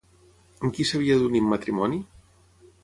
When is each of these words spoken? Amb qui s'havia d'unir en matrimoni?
Amb 0.63 0.73
qui 0.77 0.87
s'havia 0.93 1.19
d'unir 1.21 1.43
en 1.45 1.53
matrimoni? 1.53 2.03